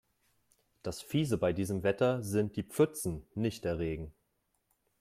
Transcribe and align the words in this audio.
Das 0.81 0.99
Fiese 1.03 1.37
bei 1.37 1.53
diesem 1.53 1.83
Wetter 1.83 2.23
sind 2.23 2.55
die 2.55 2.63
Pfützen, 2.63 3.27
nicht 3.35 3.65
der 3.65 3.77
Regen. 3.77 4.11